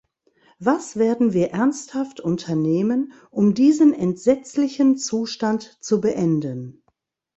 Was 0.57 0.97
werden 0.97 1.33
wir 1.33 1.51
ernsthaft 1.51 2.19
unternehmen, 2.21 3.13
um 3.29 3.53
diesen 3.53 3.93
entsetzlichen 3.93 4.97
Zustand 4.97 5.77
zu 5.79 6.01
beenden? 6.01 6.83